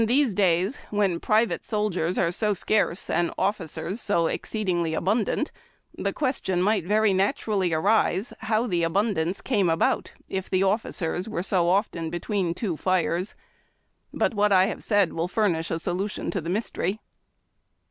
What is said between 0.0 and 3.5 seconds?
lu tlicse days, when pri vate soldiers are so scarce and